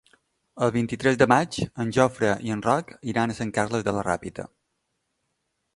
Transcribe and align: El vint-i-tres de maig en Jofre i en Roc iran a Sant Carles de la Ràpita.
El 0.67 0.71
vint-i-tres 0.75 1.19
de 1.21 1.27
maig 1.33 1.59
en 1.83 1.91
Jofre 1.97 2.33
i 2.49 2.55
en 2.57 2.65
Roc 2.69 2.91
iran 3.15 3.33
a 3.33 3.37
Sant 3.43 3.53
Carles 3.61 3.87
de 3.91 3.95
la 3.99 4.07
Ràpita. 4.11 4.49